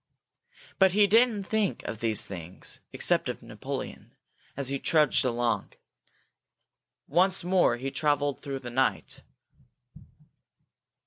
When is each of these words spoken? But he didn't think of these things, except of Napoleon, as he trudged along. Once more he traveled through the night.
But 0.79 0.93
he 0.93 1.05
didn't 1.05 1.43
think 1.43 1.83
of 1.83 1.99
these 1.99 2.25
things, 2.25 2.79
except 2.91 3.29
of 3.29 3.43
Napoleon, 3.43 4.15
as 4.57 4.69
he 4.69 4.79
trudged 4.79 5.23
along. 5.23 5.73
Once 7.07 7.43
more 7.43 7.77
he 7.77 7.91
traveled 7.91 8.41
through 8.41 8.61
the 8.61 8.71
night. 8.71 9.21